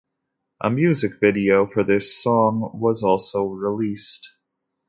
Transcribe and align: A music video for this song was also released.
A 0.61 0.71
music 0.71 1.11
video 1.21 1.67
for 1.67 1.83
this 1.83 2.15
song 2.23 2.71
was 2.73 3.03
also 3.03 3.43
released. 3.45 4.27